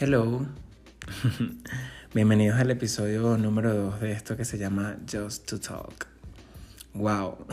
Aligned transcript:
Hello. 0.00 0.46
Bienvenidos 2.14 2.60
al 2.60 2.70
episodio 2.70 3.36
número 3.36 3.74
2 3.74 4.00
de 4.00 4.12
esto 4.12 4.36
que 4.36 4.44
se 4.44 4.56
llama 4.56 4.96
Just 5.10 5.48
to 5.48 5.58
Talk. 5.58 6.06
Wow. 6.94 7.44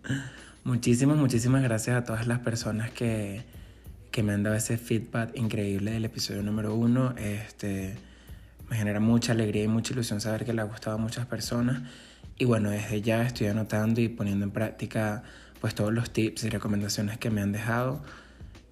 muchísimas, 0.64 1.18
muchísimas 1.18 1.62
gracias 1.62 1.98
a 1.98 2.04
todas 2.04 2.26
las 2.26 2.38
personas 2.38 2.90
que, 2.92 3.44
que 4.10 4.22
me 4.22 4.32
han 4.32 4.42
dado 4.42 4.56
ese 4.56 4.78
feedback 4.78 5.36
increíble 5.36 5.90
del 5.90 6.06
episodio 6.06 6.42
número 6.42 6.74
1. 6.74 7.16
Este, 7.18 7.94
me 8.70 8.76
genera 8.76 8.98
mucha 8.98 9.32
alegría 9.32 9.64
y 9.64 9.68
mucha 9.68 9.92
ilusión 9.92 10.22
saber 10.22 10.46
que 10.46 10.54
le 10.54 10.62
ha 10.62 10.64
gustado 10.64 10.96
a 10.96 10.98
muchas 10.98 11.26
personas. 11.26 11.82
Y 12.38 12.46
bueno, 12.46 12.70
desde 12.70 13.02
ya 13.02 13.20
estoy 13.20 13.48
anotando 13.48 14.00
y 14.00 14.08
poniendo 14.08 14.46
en 14.46 14.50
práctica 14.50 15.24
pues 15.60 15.74
todos 15.74 15.92
los 15.92 16.10
tips 16.10 16.44
y 16.44 16.48
recomendaciones 16.48 17.18
que 17.18 17.28
me 17.28 17.42
han 17.42 17.52
dejado. 17.52 18.02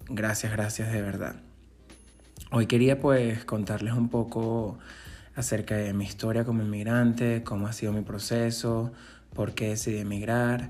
Gracias, 0.09 0.51
gracias 0.51 0.91
de 0.91 1.03
verdad. 1.03 1.35
Hoy 2.53 2.65
quería 2.65 2.99
pues 2.99 3.45
contarles 3.45 3.93
un 3.93 4.09
poco 4.09 4.77
acerca 5.35 5.77
de 5.77 5.93
mi 5.93 6.03
historia 6.03 6.43
como 6.43 6.61
inmigrante, 6.61 7.43
cómo 7.45 7.67
ha 7.67 7.71
sido 7.71 7.93
mi 7.93 8.01
proceso, 8.01 8.91
por 9.33 9.53
qué 9.53 9.69
decidí 9.69 9.99
emigrar 9.99 10.69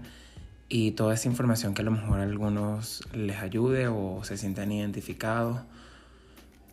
y 0.69 0.91
toda 0.91 1.15
esa 1.15 1.27
información 1.27 1.73
que 1.73 1.81
a 1.81 1.85
lo 1.85 1.89
mejor 1.89 2.19
a 2.19 2.23
algunos 2.23 3.01
les 3.15 3.39
ayude 3.39 3.87
o 3.87 4.23
se 4.23 4.37
sientan 4.37 4.71
identificados. 4.71 5.61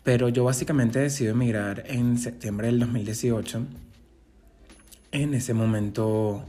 Pero 0.05 0.29
yo 0.29 0.45
básicamente 0.45 0.99
decidí 0.99 1.30
emigrar 1.30 1.85
en 1.87 2.19
septiembre 2.19 2.66
del 2.66 2.79
2018. 2.80 3.65
En 5.13 5.33
ese 5.33 5.55
momento 5.55 6.45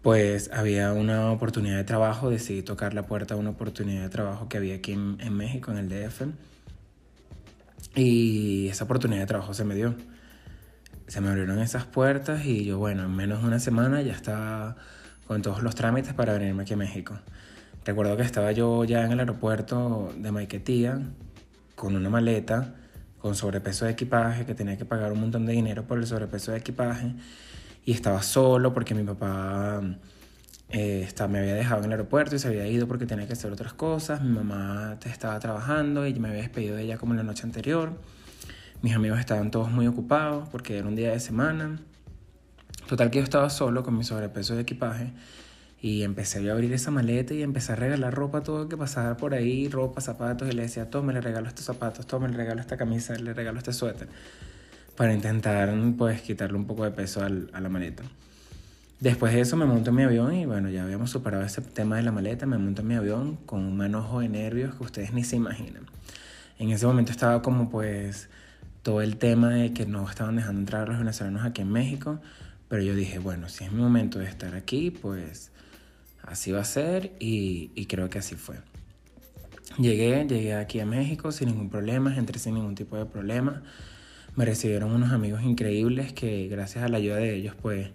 pues 0.00 0.48
había 0.52 0.92
una 0.92 1.32
oportunidad 1.32 1.78
de 1.78 1.84
trabajo, 1.84 2.30
decidí 2.30 2.62
tocar 2.62 2.94
la 2.94 3.06
puerta 3.06 3.34
a 3.34 3.36
una 3.36 3.50
oportunidad 3.50 4.02
de 4.02 4.10
trabajo 4.10 4.48
que 4.48 4.58
había 4.58 4.76
aquí 4.76 4.92
en, 4.92 5.16
en 5.18 5.36
México, 5.36 5.72
en 5.72 5.78
el 5.78 5.88
DF 5.88 6.22
y 7.94 8.68
esa 8.68 8.84
oportunidad 8.84 9.20
de 9.20 9.26
trabajo 9.26 9.54
se 9.54 9.64
me 9.64 9.74
dio. 9.74 9.94
Se 11.06 11.20
me 11.20 11.28
abrieron 11.28 11.58
esas 11.58 11.84
puertas 11.84 12.44
y 12.46 12.64
yo, 12.64 12.78
bueno, 12.78 13.04
en 13.04 13.14
menos 13.14 13.42
de 13.42 13.48
una 13.48 13.60
semana 13.60 14.00
ya 14.02 14.12
estaba 14.12 14.76
con 15.26 15.42
todos 15.42 15.62
los 15.62 15.74
trámites 15.74 16.14
para 16.14 16.32
venirme 16.32 16.62
aquí 16.62 16.74
a 16.74 16.76
México. 16.76 17.18
Recuerdo 17.84 18.16
que 18.16 18.22
estaba 18.22 18.52
yo 18.52 18.84
ya 18.84 19.04
en 19.04 19.12
el 19.12 19.20
aeropuerto 19.20 20.12
de 20.16 20.32
Maiquetía 20.32 21.00
con 21.74 21.94
una 21.94 22.08
maleta, 22.08 22.74
con 23.18 23.34
sobrepeso 23.34 23.84
de 23.84 23.92
equipaje, 23.92 24.46
que 24.46 24.54
tenía 24.54 24.78
que 24.78 24.84
pagar 24.84 25.12
un 25.12 25.20
montón 25.20 25.44
de 25.44 25.52
dinero 25.52 25.84
por 25.84 25.98
el 25.98 26.06
sobrepeso 26.06 26.52
de 26.52 26.58
equipaje. 26.58 27.14
Y 27.84 27.92
estaba 27.92 28.22
solo 28.22 28.72
porque 28.72 28.94
mi 28.94 29.04
papá 29.04 29.82
eh, 30.70 31.08
me 31.28 31.38
había 31.38 31.54
dejado 31.54 31.80
en 31.80 31.86
el 31.86 31.92
aeropuerto 31.92 32.36
y 32.36 32.38
se 32.38 32.48
había 32.48 32.66
ido 32.66 32.88
porque 32.88 33.06
tenía 33.06 33.26
que 33.26 33.34
hacer 33.34 33.52
otras 33.52 33.74
cosas. 33.74 34.22
Mi 34.22 34.30
mamá 34.30 34.98
estaba 35.04 35.38
trabajando 35.38 36.06
y 36.06 36.14
me 36.14 36.28
había 36.28 36.40
despedido 36.40 36.76
de 36.76 36.82
ella 36.82 36.98
como 36.98 37.14
la 37.14 37.22
noche 37.22 37.44
anterior. 37.44 37.92
Mis 38.82 38.94
amigos 38.94 39.18
estaban 39.18 39.50
todos 39.50 39.70
muy 39.70 39.86
ocupados 39.86 40.48
porque 40.48 40.78
era 40.78 40.88
un 40.88 40.96
día 40.96 41.10
de 41.10 41.20
semana. 41.20 41.78
Total 42.88 43.10
que 43.10 43.18
yo 43.18 43.24
estaba 43.24 43.48
solo 43.50 43.82
con 43.82 43.96
mi 43.96 44.04
sobrepeso 44.04 44.54
de 44.56 44.62
equipaje 44.62 45.12
y 45.80 46.02
empecé 46.02 46.48
a 46.48 46.52
abrir 46.52 46.72
esa 46.72 46.90
maleta 46.90 47.34
y 47.34 47.42
empecé 47.42 47.72
a 47.72 47.76
regalar 47.76 48.14
ropa 48.14 48.42
todo 48.42 48.62
el 48.62 48.68
que 48.68 48.76
pasaba 48.76 49.16
por 49.16 49.34
ahí, 49.34 49.68
ropa, 49.68 50.00
zapatos, 50.00 50.48
y 50.48 50.52
le 50.52 50.62
decía, 50.62 50.88
tome, 50.88 51.12
le 51.12 51.20
regalo 51.20 51.46
estos 51.46 51.66
zapatos, 51.66 52.06
tome, 52.06 52.28
le 52.28 52.36
regalo 52.36 52.60
esta 52.60 52.76
camisa, 52.76 53.14
le 53.16 53.34
regalo 53.34 53.58
este 53.58 53.72
suéter, 53.72 54.08
para 54.96 55.12
intentar 55.12 55.72
pues 55.98 56.22
quitarle 56.22 56.56
un 56.56 56.66
poco 56.66 56.84
de 56.84 56.90
peso 56.90 57.22
a 57.22 57.28
la 57.28 57.68
maleta. 57.68 58.02
Después 59.00 59.34
de 59.34 59.40
eso 59.40 59.56
me 59.56 59.66
monto 59.66 59.90
en 59.90 59.96
mi 59.96 60.02
avión 60.02 60.34
y 60.34 60.46
bueno, 60.46 60.70
ya 60.70 60.84
habíamos 60.84 61.10
superado 61.10 61.44
ese 61.44 61.60
tema 61.60 61.96
de 61.96 62.02
la 62.02 62.12
maleta, 62.12 62.46
me 62.46 62.58
monto 62.58 62.82
en 62.82 62.88
mi 62.88 62.94
avión 62.94 63.36
con 63.44 63.60
un 63.60 63.76
manojo 63.76 64.20
de 64.20 64.28
nervios 64.28 64.74
que 64.76 64.84
ustedes 64.84 65.12
ni 65.12 65.24
se 65.24 65.36
imaginan. 65.36 65.86
En 66.58 66.70
ese 66.70 66.86
momento 66.86 67.10
estaba 67.10 67.42
como 67.42 67.68
pues 67.70 68.28
todo 68.82 69.02
el 69.02 69.16
tema 69.16 69.50
de 69.50 69.72
que 69.72 69.86
no 69.86 70.08
estaban 70.08 70.36
dejando 70.36 70.60
entrar 70.60 70.82
a 70.82 70.86
los 70.86 70.98
venezolanos 70.98 71.44
aquí 71.44 71.62
en 71.62 71.72
México, 71.72 72.20
pero 72.68 72.82
yo 72.82 72.94
dije, 72.94 73.18
bueno, 73.18 73.48
si 73.48 73.64
es 73.64 73.72
mi 73.72 73.82
momento 73.82 74.18
de 74.18 74.26
estar 74.26 74.54
aquí, 74.54 74.90
pues 74.90 75.50
así 76.22 76.52
va 76.52 76.60
a 76.60 76.64
ser 76.64 77.12
y, 77.18 77.72
y 77.74 77.86
creo 77.86 78.08
que 78.08 78.20
así 78.20 78.36
fue. 78.36 78.56
Llegué, 79.78 80.24
llegué 80.26 80.54
aquí 80.54 80.78
a 80.78 80.86
México 80.86 81.32
sin 81.32 81.48
ningún 81.48 81.68
problema, 81.68 82.16
entré 82.16 82.38
sin 82.38 82.54
ningún 82.54 82.74
tipo 82.74 82.96
de 82.96 83.06
problema. 83.06 83.62
Me 84.36 84.44
recibieron 84.44 84.92
unos 84.92 85.12
amigos 85.12 85.42
increíbles 85.42 86.12
que 86.12 86.46
gracias 86.48 86.84
a 86.84 86.88
la 86.88 86.98
ayuda 86.98 87.16
de 87.16 87.34
ellos 87.34 87.54
pues 87.60 87.88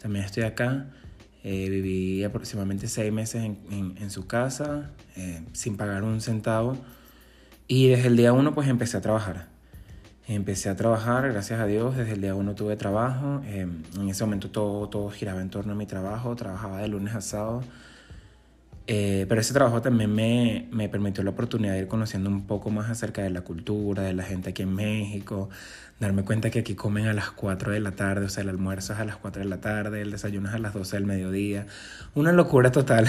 también 0.00 0.24
estoy 0.24 0.44
acá. 0.44 0.86
Eh, 1.42 1.68
viví 1.70 2.22
aproximadamente 2.22 2.86
seis 2.86 3.10
meses 3.12 3.44
en, 3.44 3.96
en, 3.98 4.10
su 4.10 4.26
casa, 4.26 4.90
eh, 5.16 5.42
sin 5.52 5.76
pagar 5.76 6.02
un 6.02 6.20
centavo. 6.20 6.76
Y 7.66 7.88
desde 7.88 8.08
el 8.08 8.16
día 8.16 8.32
uno, 8.32 8.54
pues 8.54 8.68
empecé 8.68 8.96
a 8.96 9.00
trabajar. 9.00 9.48
Empecé 10.26 10.68
a 10.68 10.76
trabajar, 10.76 11.30
gracias 11.32 11.58
a 11.60 11.66
Dios, 11.66 11.96
desde 11.96 12.12
el 12.12 12.20
día 12.20 12.34
uno 12.34 12.54
tuve 12.54 12.76
trabajo. 12.76 13.42
Eh, 13.46 13.66
en 13.96 14.08
ese 14.08 14.24
momento 14.24 14.50
todo, 14.50 14.88
todo 14.88 15.10
giraba 15.10 15.40
en 15.40 15.50
torno 15.50 15.72
a 15.72 15.76
mi 15.76 15.86
trabajo. 15.86 16.36
Trabajaba 16.36 16.78
de 16.78 16.88
lunes 16.88 17.14
a 17.14 17.20
sábado. 17.20 17.62
Eh, 18.92 19.24
pero 19.28 19.40
ese 19.40 19.54
trabajo 19.54 19.80
también 19.80 20.12
me, 20.12 20.66
me, 20.72 20.88
permitió 20.88 21.22
la 21.22 21.30
oportunidad 21.30 21.74
de 21.74 21.78
ir 21.78 21.86
conociendo 21.86 22.28
un 22.28 22.48
poco 22.48 22.70
más 22.70 22.90
acerca 22.90 23.22
de 23.22 23.30
la 23.30 23.42
cultura, 23.42 24.02
de 24.02 24.14
la 24.14 24.24
gente 24.24 24.50
aquí 24.50 24.62
en 24.62 24.74
México, 24.74 25.48
darme 26.00 26.24
cuenta 26.24 26.50
que 26.50 26.58
aquí 26.58 26.74
comen 26.74 27.06
a 27.06 27.12
las 27.12 27.30
4 27.30 27.70
de 27.70 27.78
la 27.78 27.92
tarde, 27.92 28.26
o 28.26 28.28
sea, 28.28 28.42
el 28.42 28.48
almuerzo 28.48 28.94
es 28.94 28.98
a 28.98 29.04
las 29.04 29.16
4 29.16 29.44
de 29.44 29.48
la 29.48 29.60
tarde, 29.60 30.02
el 30.02 30.10
desayuno 30.10 30.48
es 30.48 30.56
a 30.56 30.58
las 30.58 30.74
12 30.74 30.96
del 30.96 31.06
mediodía. 31.06 31.66
Una 32.16 32.32
locura 32.32 32.72
total, 32.72 33.06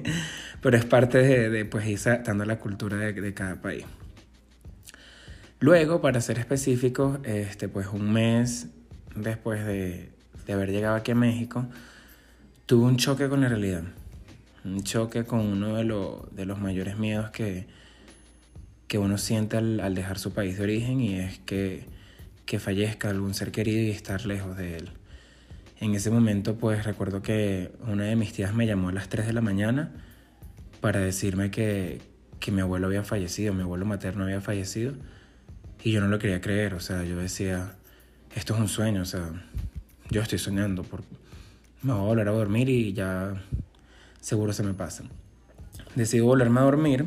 pero 0.60 0.76
es 0.76 0.84
parte 0.86 1.18
de, 1.18 1.50
de 1.50 1.64
pues, 1.66 1.86
ir 1.86 2.00
adaptando 2.04 2.44
la 2.44 2.58
cultura 2.58 2.96
de, 2.96 3.12
de, 3.12 3.32
cada 3.32 3.62
país. 3.62 3.84
Luego, 5.60 6.00
para 6.00 6.20
ser 6.20 6.40
específicos, 6.40 7.20
este, 7.22 7.68
pues 7.68 7.86
un 7.86 8.12
mes 8.12 8.70
después 9.14 9.64
de, 9.64 10.10
de 10.46 10.52
haber 10.52 10.72
llegado 10.72 10.96
aquí 10.96 11.12
a 11.12 11.14
México, 11.14 11.64
tuve 12.66 12.86
un 12.86 12.96
choque 12.96 13.28
con 13.28 13.40
la 13.40 13.48
realidad 13.48 13.84
un 14.64 14.82
choque 14.82 15.24
con 15.24 15.40
uno 15.40 15.74
de, 15.76 15.84
de 16.32 16.46
los 16.46 16.60
mayores 16.60 16.98
miedos 16.98 17.30
que, 17.30 17.66
que 18.92 18.98
uno 18.98 19.18
siente 19.18 19.56
al, 19.56 19.94
dejar 19.94 20.18
su 20.18 20.32
país 20.32 20.58
de 20.58 20.64
origen 20.64 21.00
y 21.00 21.18
es 21.18 21.38
que, 21.38 21.86
que 22.44 22.58
fallezca 22.58 23.10
algún 23.10 23.32
ser 23.32 23.50
querido 23.50 23.80
y 23.80 23.90
estar 23.90 24.26
lejos 24.26 24.56
de 24.56 24.76
él. 24.76 24.90
En 25.80 25.94
ese 25.94 26.10
momento 26.10 26.56
pues 26.56 26.84
recuerdo 26.84 27.22
que 27.22 27.72
una 27.86 28.04
de 28.04 28.16
mis 28.16 28.32
tías 28.34 28.54
me 28.54 28.66
llamó 28.66 28.90
a 28.90 28.92
las 28.92 29.08
3 29.08 29.26
de 29.26 29.32
la 29.32 29.40
mañana 29.40 29.92
para 30.80 31.00
decirme 31.00 31.50
que, 31.50 32.02
que 32.38 32.52
mi 32.52 32.60
abuelo 32.60 32.86
había 32.86 33.02
fallecido, 33.02 33.54
mi 33.54 33.62
abuelo 33.62 33.86
materno 33.86 34.24
había 34.24 34.40
fallecido 34.40 34.92
y 35.82 35.90
yo 35.92 36.00
no 36.00 36.08
lo 36.08 36.18
quería 36.18 36.40
creer, 36.40 36.74
o 36.74 36.80
sea, 36.80 37.02
yo 37.02 37.16
decía, 37.16 37.76
esto 38.36 38.54
es 38.54 38.60
un 38.60 38.68
sueño, 38.68 39.02
o 39.02 39.06
sea, 39.06 39.30
yo 40.10 40.20
estoy 40.20 40.38
soñando, 40.38 40.82
por... 40.82 41.02
me 41.82 41.92
voy 41.92 42.02
a 42.02 42.04
volver 42.04 42.28
a 42.28 42.32
dormir 42.32 42.68
y 42.68 42.92
ya 42.92 43.42
seguro 44.22 44.54
se 44.54 44.62
me 44.62 44.72
pasa. 44.72 45.04
Decido 45.94 46.24
volverme 46.24 46.60
a 46.60 46.62
dormir 46.62 47.04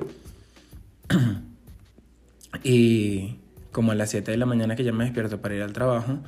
y 2.64 3.40
como 3.72 3.92
a 3.92 3.96
las 3.96 4.12
7 4.12 4.30
de 4.30 4.38
la 4.38 4.46
mañana 4.46 4.76
que 4.76 4.84
ya 4.84 4.92
me 4.92 5.06
despierto 5.06 5.42
para 5.42 5.56
ir 5.56 5.64
al 5.64 5.74
trabajo, 5.74 6.20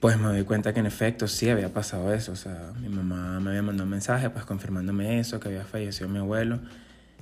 pues 0.00 0.18
me 0.18 0.26
doy 0.26 0.44
cuenta 0.44 0.74
que 0.74 0.80
en 0.80 0.86
efecto 0.86 1.26
sí 1.28 1.48
había 1.48 1.72
pasado 1.72 2.12
eso. 2.12 2.32
O 2.32 2.36
sea, 2.36 2.72
mi 2.78 2.88
mamá 2.88 3.40
me 3.40 3.50
había 3.50 3.62
mandado 3.62 3.84
un 3.84 3.90
mensaje 3.90 4.28
pues 4.28 4.44
confirmándome 4.44 5.18
eso, 5.18 5.40
que 5.40 5.48
había 5.48 5.64
fallecido 5.64 6.08
mi 6.08 6.18
abuelo. 6.18 6.60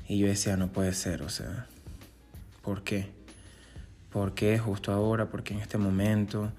Y 0.09 0.19
yo 0.19 0.27
decía, 0.27 0.57
no 0.57 0.69
puede 0.73 0.93
ser, 0.93 1.23
o 1.23 1.29
sea, 1.29 1.67
¿por 2.63 2.83
qué? 2.83 3.13
¿Por 4.11 4.35
qué 4.35 4.59
justo 4.59 4.93
ahora? 4.93 5.31
¿Por 5.31 5.43
qué 5.43 5.55
en 5.55 5.61
este 5.61 5.79
momento? 5.79 6.53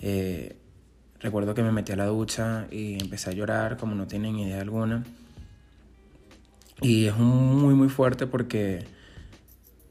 Eh, 0.00 0.56
recuerdo 1.20 1.54
que 1.54 1.62
me 1.62 1.72
metí 1.72 1.92
a 1.92 1.96
la 1.96 2.06
ducha 2.06 2.66
y 2.70 2.98
empecé 3.00 3.30
a 3.30 3.32
llorar 3.32 3.76
como 3.76 3.94
no 3.94 4.06
tienen 4.06 4.38
idea 4.38 4.60
alguna. 4.60 5.04
Y 6.82 7.06
es 7.06 7.16
muy, 7.16 7.74
muy 7.74 7.88
fuerte 7.88 8.26
porque 8.26 8.84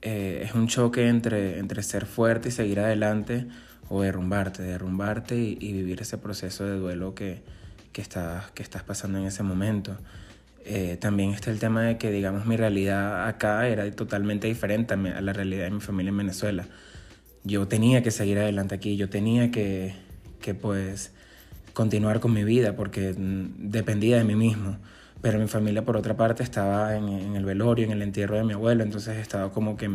eh, 0.02 0.42
es 0.44 0.54
un 0.54 0.68
choque 0.68 1.08
entre, 1.08 1.58
entre 1.58 1.82
ser 1.82 2.06
fuerte 2.06 2.50
y 2.50 2.52
seguir 2.52 2.80
adelante 2.80 3.48
o 3.90 4.02
derrumbarte, 4.02 4.62
derrumbarte 4.64 5.36
y, 5.36 5.74
vivir 5.74 6.02
ese 6.02 6.18
proceso 6.18 6.64
de 6.64 6.78
duelo 6.78 7.16
que, 7.16 7.42
que, 7.92 8.02
estás, 8.02 8.52
que 8.52 8.62
estás 8.62 8.84
pasando 8.84 9.18
en 9.18 9.26
ese 9.26 9.42
momento. 9.42 9.98
Eh, 10.64 10.98
también 11.00 11.32
está 11.32 11.52
el 11.52 11.60
tema 11.60 11.84
de 11.84 11.98
que, 11.98 12.12
digamos, 12.12 12.46
mi 12.46 12.58
realidad 12.58 13.28
acá 13.28 13.68
era 13.68 13.90
totalmente 13.92 14.48
diferente 14.48 14.94
a 14.94 14.98
la 15.22 15.34
realidad 15.34 15.66
de 15.66 15.72
mi 15.72 15.82
familia 15.82 16.10
en 16.10 16.18
Venezuela. 16.18 16.68
Yo 17.44 17.68
tenía 17.68 18.02
que 18.02 18.12
seguir 18.12 18.40
adelante 18.40 18.74
aquí, 18.76 18.98
yo 18.98 19.10
tenía 19.10 19.52
que, 19.52 19.94
que 20.42 20.56
pues, 20.56 21.14
continuar 21.74 22.20
con 22.20 22.34
mi 22.34 22.44
vida 22.44 22.76
porque 22.76 23.14
mm, 23.14 23.70
dependía 23.70 24.18
de 24.18 24.24
mí 24.24 24.36
mismo 24.36 24.78
pero 25.22 25.40
mi 25.40 25.48
familia 25.48 25.84
por 25.84 25.98
otra 25.98 26.16
parte 26.16 26.44
estaba 26.44 26.96
en, 26.96 27.36
el 27.36 27.46
velorio, 27.46 27.86
en 27.86 27.92
el 27.92 28.02
entierro 28.02 28.36
de 28.36 28.44
mi 28.44 28.54
abuelo, 28.54 28.84
entonces 28.84 29.18
estaba 29.18 29.52
como 29.52 29.78
que 29.78 29.90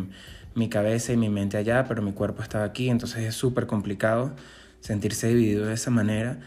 mi 0.55 0.69
cabeza 0.69 1.13
y 1.13 1.17
mi 1.17 1.29
mente 1.29 1.57
allá, 1.57 1.85
pero 1.87 2.01
mi 2.01 2.11
cuerpo 2.11 2.43
estaba 2.43 2.65
aquí, 2.65 2.89
entonces 2.89 3.23
es 3.23 3.35
súper 3.35 3.67
complicado 3.67 4.33
sentirse 4.81 5.27
dividido 5.27 5.65
de 5.67 5.73
esa 5.73 5.91
manera. 5.91 6.37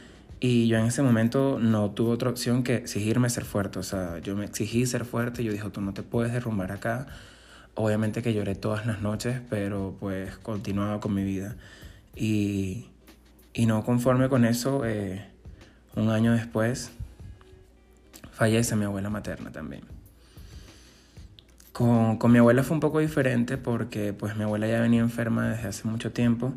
Y 0.41 0.67
yo 0.69 0.76
en 0.79 0.87
ese 0.87 1.03
momento 1.03 1.59
no 1.59 1.93
tuve 1.93 2.11
otra 2.12 2.29
opción 2.29 2.65
que 2.65 2.75
exigirme 2.75 3.31
ser 3.31 3.44
fuerte, 3.44 3.79
o 3.79 3.82
sea, 3.82 4.19
yo 4.19 4.37
me 4.37 4.44
exigí 4.44 4.85
ser 4.85 5.05
fuerte, 5.05 5.43
yo 5.43 5.53
dije, 5.53 5.70
tú 5.70 5.81
no 5.81 5.94
te 5.94 6.03
puedes 6.03 6.32
derrumbar 6.32 6.73
acá, 6.73 7.06
Obviamente 7.77 8.23
que 8.23 8.32
lloré 8.32 8.55
todas 8.55 8.87
las 8.87 9.03
noches, 9.03 9.41
pero 9.50 9.97
pues 9.99 10.37
continuaba 10.38 11.00
con 11.00 11.12
mi 11.12 11.25
vida. 11.25 11.56
Y, 12.15 12.87
y 13.53 13.67
no 13.67 13.85
conforme 13.85 14.29
con 14.29 14.44
eso, 14.44 14.85
eh, 14.85 15.27
un 15.97 16.11
año 16.11 16.32
después 16.32 16.93
fallece 18.35 18.77
mi 18.77 18.85
abuela 18.85 19.11
materna 19.11 19.51
también. 19.51 19.83
Con, 21.73 22.19
con, 22.19 22.31
mi 22.31 22.39
abuela 22.39 22.63
fue 22.63 22.75
un 22.75 22.81
poco 22.81 23.01
diferente 23.01 23.57
porque 23.57 24.13
pues 24.13 24.37
mi 24.37 24.45
abuela 24.45 24.67
ya 24.67 24.81
venía 24.81 25.01
enferma 25.01 25.49
desde 25.49 25.69
hace 25.69 25.89
mucho 25.89 26.13
tiempo 26.13 26.55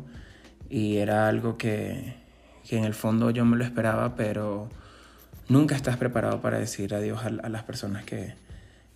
y 0.70 0.98
era 0.98 1.28
algo 1.28 1.56
que, 1.56 2.14
que 2.68 2.76
en 2.76 2.84
el 2.84 2.94
fondo 2.94 3.30
yo 3.30 3.44
me 3.44 3.56
lo 3.56 3.64
esperaba, 3.64 4.14
pero 4.14 4.68
nunca 5.48 5.74
estás 5.74 5.96
preparado 5.96 6.40
para 6.40 6.58
decir 6.58 6.94
adiós 6.94 7.24
a, 7.24 7.30
las 7.30 7.62
personas 7.64 8.04
que, 8.04 8.34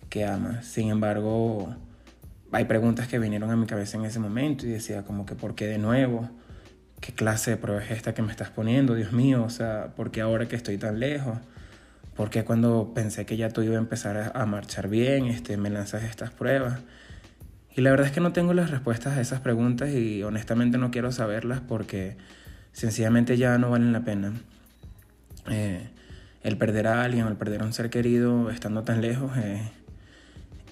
que 0.09 0.25
amas. 0.25 0.65
Sin 0.65 0.89
embargo, 0.89 1.75
hay 2.51 2.65
preguntas 2.65 3.07
que 3.07 3.19
vinieron 3.19 3.49
a 3.49 3.55
mi 3.55 3.65
cabeza 3.65 3.97
en 3.97 4.05
ese 4.05 4.19
momento 4.19 4.65
y 4.65 4.69
decía 4.69 5.03
como 5.03 5.25
que 5.25 5.35
¿por 5.35 5.55
qué 5.55 5.67
de 5.67 5.77
nuevo? 5.77 6.29
¿Qué 7.01 7.13
clase 7.13 7.51
de 7.51 7.57
prueba 7.57 7.83
es 7.83 7.91
esta 7.91 8.13
que 8.13 8.21
me 8.21 8.31
estás 8.31 8.49
poniendo? 8.49 8.95
Dios 8.95 9.11
mío, 9.11 9.43
o 9.43 9.49
sea, 9.49 9.93
¿por 9.95 10.11
qué 10.11 10.21
ahora 10.21 10.47
que 10.47 10.55
estoy 10.55 10.77
tan 10.77 10.99
lejos? 10.99 11.37
¿Por 12.15 12.29
qué 12.29 12.43
cuando 12.43 12.91
pensé 12.93 13.25
que 13.25 13.37
ya 13.37 13.49
todo 13.49 13.65
iba 13.65 13.75
a 13.75 13.79
empezar 13.79 14.31
a, 14.35 14.45
marchar 14.45 14.87
bien, 14.87 15.25
este, 15.25 15.57
me 15.57 15.69
lanzas 15.69 16.03
estas 16.03 16.31
pruebas? 16.31 16.79
Y 17.75 17.81
la 17.81 17.89
verdad 17.89 18.05
es 18.07 18.13
que 18.13 18.21
no 18.21 18.33
tengo 18.33 18.53
las 18.53 18.69
respuestas 18.69 19.17
a 19.17 19.21
esas 19.21 19.39
preguntas 19.39 19.89
y 19.89 20.21
honestamente 20.21 20.77
no 20.77 20.91
quiero 20.91 21.11
saberlas 21.11 21.61
porque 21.61 22.17
sencillamente 22.71 23.35
ya 23.37 23.57
no 23.57 23.71
valen 23.71 23.93
la 23.93 24.01
pena. 24.01 24.33
Eh, 25.49 25.89
el 26.43 26.57
perder 26.57 26.87
a 26.87 27.03
alguien, 27.03 27.25
el 27.25 27.35
perder 27.35 27.63
a 27.63 27.65
un 27.65 27.73
ser 27.73 27.89
querido 27.89 28.51
estando 28.51 28.83
tan 28.83 29.01
lejos, 29.01 29.35
eh, 29.37 29.71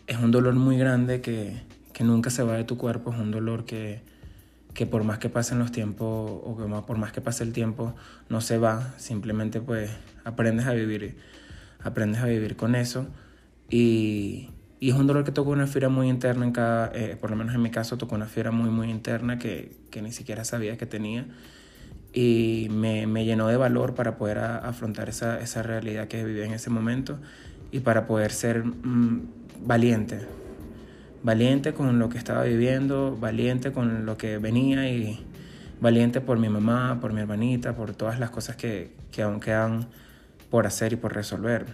es 0.05 0.17
un 0.17 0.29
dolor 0.29 0.53
muy 0.53 0.77
grande 0.77 1.21
que, 1.21 1.63
que 1.91 2.03
nunca 2.03 2.29
se 2.29 2.43
va 2.43 2.53
de 2.53 2.65
tu 2.65 2.77
cuerpo, 2.77 3.13
es 3.13 3.19
un 3.19 3.31
dolor 3.31 3.65
que, 3.65 4.01
que 4.73 4.85
por 4.85 5.03
más 5.03 5.17
que 5.19 5.29
pasen 5.29 5.59
los 5.59 5.71
tiempos 5.71 6.07
o 6.07 6.57
que 6.57 6.63
por 6.85 6.97
más 6.97 7.11
que 7.11 7.21
pase 7.21 7.43
el 7.43 7.53
tiempo 7.53 7.93
no 8.29 8.41
se 8.41 8.57
va, 8.57 8.93
simplemente 8.97 9.61
pues 9.61 9.91
aprendes 10.23 10.65
a 10.67 10.73
vivir, 10.73 11.17
aprendes 11.83 12.21
a 12.21 12.25
vivir 12.25 12.55
con 12.55 12.75
eso. 12.75 13.07
Y, 13.69 14.49
y 14.79 14.89
es 14.89 14.95
un 14.95 15.07
dolor 15.07 15.23
que 15.23 15.31
toca 15.31 15.49
una 15.49 15.67
fibra 15.67 15.89
muy 15.89 16.09
interna 16.09 16.45
en 16.45 16.51
cada, 16.51 16.91
eh, 16.93 17.17
por 17.19 17.29
lo 17.29 17.35
menos 17.35 17.53
en 17.53 17.61
mi 17.61 17.71
caso 17.71 17.97
tocó 17.97 18.15
una 18.15 18.27
fibra 18.27 18.51
muy 18.51 18.69
muy 18.69 18.89
interna 18.89 19.37
que, 19.39 19.77
que 19.89 20.01
ni 20.01 20.11
siquiera 20.11 20.43
sabía 20.45 20.77
que 20.77 20.85
tenía. 20.85 21.27
Y 22.13 22.67
me, 22.71 23.07
me 23.07 23.23
llenó 23.23 23.47
de 23.47 23.55
valor 23.55 23.95
para 23.95 24.17
poder 24.17 24.39
afrontar 24.39 25.07
esa, 25.07 25.39
esa 25.39 25.63
realidad 25.63 26.07
que 26.07 26.25
vivía 26.25 26.45
en 26.45 26.51
ese 26.51 26.69
momento 26.69 27.19
y 27.71 27.79
para 27.79 28.05
poder 28.05 28.31
ser 28.31 28.65
mm, 28.65 29.27
valiente, 29.65 30.19
valiente 31.23 31.73
con 31.73 31.99
lo 31.99 32.09
que 32.09 32.17
estaba 32.17 32.43
viviendo, 32.43 33.17
valiente 33.19 33.71
con 33.71 34.05
lo 34.05 34.17
que 34.17 34.37
venía 34.37 34.89
y 34.89 35.25
valiente 35.79 36.21
por 36.21 36.37
mi 36.37 36.49
mamá, 36.49 36.99
por 37.01 37.13
mi 37.13 37.21
hermanita, 37.21 37.75
por 37.75 37.93
todas 37.93 38.19
las 38.19 38.29
cosas 38.29 38.55
que, 38.55 38.91
que 39.11 39.23
aún 39.23 39.39
quedan 39.39 39.87
por 40.49 40.67
hacer 40.67 40.93
y 40.93 40.95
por 40.95 41.13
resolver. 41.13 41.65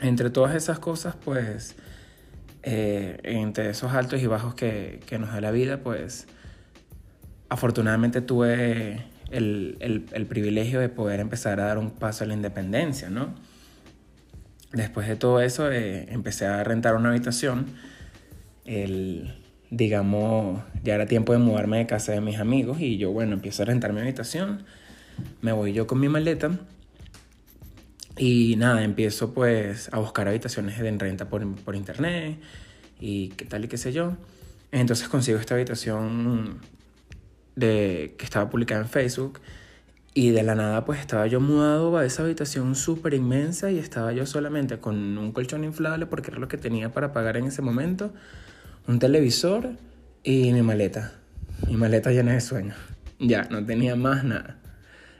Entre 0.00 0.28
todas 0.30 0.54
esas 0.54 0.78
cosas, 0.78 1.16
pues, 1.24 1.76
eh, 2.62 3.18
entre 3.22 3.70
esos 3.70 3.92
altos 3.92 4.20
y 4.20 4.26
bajos 4.26 4.54
que, 4.54 5.00
que, 5.06 5.18
nos 5.18 5.32
da 5.32 5.40
la 5.40 5.50
vida, 5.50 5.78
pues, 5.78 6.26
afortunadamente 7.48 8.20
tuve 8.20 9.06
el, 9.30 9.76
el, 10.12 10.26
privilegio 10.26 10.80
de 10.80 10.88
poder 10.88 11.20
empezar 11.20 11.60
a 11.60 11.66
dar 11.66 11.78
un 11.78 11.90
paso 11.90 12.24
a 12.24 12.26
la 12.26 12.34
independencia, 12.34 13.08
¿no? 13.08 13.34
Después 14.72 15.08
de 15.08 15.16
todo 15.16 15.40
eso, 15.40 15.70
eh, 15.70 16.06
empecé 16.10 16.46
a 16.46 16.64
rentar 16.64 16.96
una 16.96 17.10
habitación. 17.10 17.66
El, 18.64 19.34
digamos, 19.70 20.62
ya 20.82 20.94
era 20.94 21.06
tiempo 21.06 21.32
de 21.32 21.38
mudarme 21.38 21.78
de 21.78 21.86
casa 21.86 22.12
de 22.12 22.20
mis 22.20 22.38
amigos 22.38 22.80
y 22.80 22.96
yo, 22.96 23.12
bueno, 23.12 23.34
empiezo 23.34 23.62
a 23.62 23.66
rentar 23.66 23.92
mi 23.92 24.00
habitación. 24.00 24.64
Me 25.42 25.52
voy 25.52 25.72
yo 25.72 25.86
con 25.86 26.00
mi 26.00 26.08
maleta 26.08 26.58
y 28.16 28.54
nada, 28.56 28.84
empiezo 28.84 29.34
pues 29.34 29.88
a 29.92 29.98
buscar 29.98 30.28
habitaciones 30.28 30.78
de 30.78 30.90
renta 30.98 31.28
por, 31.28 31.54
por 31.62 31.74
internet 31.74 32.38
y 33.00 33.28
qué 33.30 33.44
tal 33.44 33.64
y 33.64 33.68
qué 33.68 33.76
sé 33.76 33.92
yo. 33.92 34.16
Entonces 34.70 35.08
consigo 35.08 35.38
esta 35.38 35.54
habitación 35.54 36.60
de, 37.56 38.14
que 38.18 38.24
estaba 38.24 38.50
publicada 38.50 38.82
en 38.82 38.88
Facebook 38.88 39.40
y 40.14 40.30
de 40.30 40.44
la 40.44 40.54
nada 40.54 40.84
pues 40.84 41.00
estaba 41.00 41.26
yo 41.26 41.40
mudado 41.40 41.96
a 41.96 42.04
esa 42.04 42.22
habitación 42.22 42.76
súper 42.76 43.14
inmensa 43.14 43.70
y 43.72 43.78
estaba 43.78 44.12
yo 44.12 44.26
solamente 44.26 44.78
con 44.78 45.18
un 45.18 45.32
colchón 45.32 45.64
inflable 45.64 46.06
porque 46.06 46.30
era 46.30 46.38
lo 46.38 46.46
que 46.46 46.56
tenía 46.56 46.92
para 46.92 47.12
pagar 47.12 47.36
en 47.36 47.46
ese 47.46 47.62
momento, 47.62 48.12
un 48.86 48.98
televisor 48.98 49.70
y 50.22 50.52
mi 50.52 50.62
maleta. 50.62 51.12
Mi 51.68 51.76
maleta 51.76 52.10
llena 52.10 52.32
de 52.32 52.40
sueños. 52.40 52.76
Ya, 53.18 53.44
no 53.44 53.64
tenía 53.64 53.96
más 53.96 54.24
nada. 54.24 54.58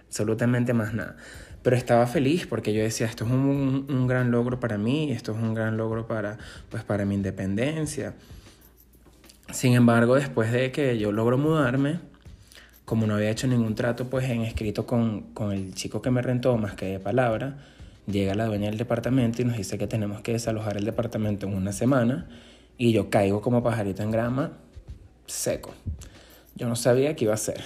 Absolutamente 0.06 0.72
más 0.74 0.92
nada. 0.94 1.16
Pero 1.62 1.76
estaba 1.76 2.06
feliz 2.06 2.46
porque 2.46 2.74
yo 2.74 2.82
decía, 2.82 3.06
esto 3.06 3.24
es 3.24 3.30
un, 3.30 3.86
un 3.88 4.06
gran 4.06 4.30
logro 4.30 4.60
para 4.60 4.76
mí, 4.76 5.10
esto 5.12 5.32
es 5.32 5.38
un 5.38 5.54
gran 5.54 5.76
logro 5.76 6.06
para, 6.06 6.36
pues, 6.68 6.84
para 6.84 7.06
mi 7.06 7.14
independencia. 7.14 8.14
Sin 9.50 9.74
embargo, 9.74 10.16
después 10.16 10.52
de 10.52 10.72
que 10.72 10.98
yo 10.98 11.12
logro 11.12 11.38
mudarme, 11.38 12.00
como 12.84 13.06
no 13.06 13.14
había 13.14 13.30
hecho 13.30 13.46
ningún 13.46 13.74
trato 13.74 14.10
pues 14.10 14.28
en 14.28 14.42
escrito 14.42 14.86
con, 14.86 15.32
con 15.32 15.52
el 15.52 15.74
chico 15.74 16.02
que 16.02 16.10
me 16.10 16.20
rentó 16.20 16.56
más 16.58 16.74
que 16.74 16.86
de 16.86 17.00
palabra, 17.00 17.56
llega 18.06 18.34
la 18.34 18.44
dueña 18.44 18.68
del 18.68 18.76
departamento 18.76 19.40
y 19.40 19.46
nos 19.46 19.56
dice 19.56 19.78
que 19.78 19.86
tenemos 19.86 20.20
que 20.20 20.32
desalojar 20.32 20.76
el 20.76 20.84
departamento 20.84 21.46
en 21.46 21.54
una 21.54 21.72
semana 21.72 22.26
y 22.78 22.92
yo 22.92 23.10
caigo 23.10 23.40
como 23.40 23.62
pajarito 23.62 24.02
en 24.02 24.10
grama 24.10 24.52
seco. 25.26 25.72
Yo 26.54 26.68
no 26.68 26.76
sabía 26.76 27.16
qué 27.16 27.24
iba 27.24 27.32
a 27.32 27.34
hacer. 27.34 27.60